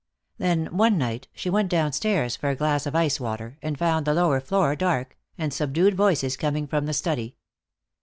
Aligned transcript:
Then, 0.39 0.75
one 0.75 0.97
night, 0.97 1.27
she 1.31 1.51
went 1.51 1.69
downstairs 1.69 2.35
for 2.35 2.49
a 2.49 2.55
glass 2.55 2.87
of 2.87 2.95
ice 2.95 3.19
water, 3.19 3.59
and 3.61 3.77
found 3.77 4.07
the 4.07 4.15
lower 4.15 4.41
floor 4.41 4.75
dark, 4.75 5.15
and 5.37 5.53
subdued 5.53 5.93
voices 5.93 6.35
coming 6.35 6.65
from 6.65 6.87
the 6.87 6.93
study. 6.93 7.35